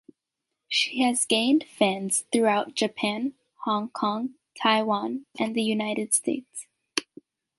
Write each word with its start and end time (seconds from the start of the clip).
She 0.67 1.01
has 1.03 1.25
gained 1.25 1.63
fans 1.63 2.25
throughout 2.33 2.73
Japan, 2.73 3.35
Hong 3.65 3.89
Kong, 3.89 4.33
Taiwan, 4.59 5.27
and 5.37 5.53
the 5.53 5.61
United 5.61 6.11
States. 6.15 6.65